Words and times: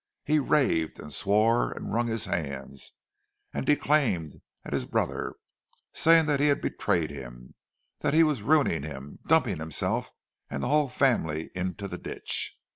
He 0.25 0.39
raved 0.39 0.99
and 0.99 1.13
swore 1.13 1.71
and 1.71 1.93
wrung 1.93 2.07
his 2.07 2.25
hands, 2.25 2.93
and 3.53 3.67
declaimed 3.67 4.41
at 4.65 4.73
his 4.73 4.85
brother, 4.87 5.33
saying 5.93 6.25
that 6.25 6.39
he 6.39 6.47
had 6.47 6.59
betrayed 6.59 7.11
him, 7.11 7.53
that 7.99 8.15
he 8.15 8.23
was 8.23 8.41
ruining 8.41 8.81
him—dumping 8.81 9.59
himself 9.59 10.11
and 10.49 10.63
the 10.63 10.69
whole 10.69 10.89
family 10.89 11.51
into 11.53 11.87
the 11.87 11.99
ditch. 11.99 12.57